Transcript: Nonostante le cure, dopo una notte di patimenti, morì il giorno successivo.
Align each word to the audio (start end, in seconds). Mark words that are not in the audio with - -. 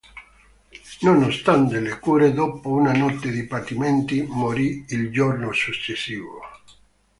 Nonostante 1.03 1.79
le 1.79 1.99
cure, 1.99 2.33
dopo 2.33 2.71
una 2.71 2.91
notte 2.91 3.29
di 3.29 3.45
patimenti, 3.45 4.25
morì 4.27 4.83
il 4.87 5.11
giorno 5.11 5.51
successivo. 5.53 6.39